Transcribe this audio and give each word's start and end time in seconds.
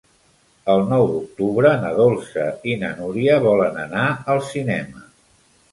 El 0.75 0.79
nou 0.93 1.05
d'octubre 1.11 1.75
na 1.83 1.93
Dolça 1.99 2.47
i 2.73 2.81
na 2.85 2.91
Núria 3.03 3.39
volen 3.47 3.79
anar 3.87 4.09
al 4.37 4.45
cinema. 4.55 5.11